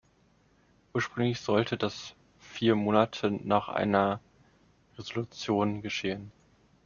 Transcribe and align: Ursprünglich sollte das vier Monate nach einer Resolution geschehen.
Ursprünglich 0.95 1.41
sollte 1.41 1.77
das 1.77 2.15
vier 2.39 2.73
Monate 2.73 3.29
nach 3.29 3.69
einer 3.69 4.19
Resolution 4.97 5.83
geschehen. 5.83 6.31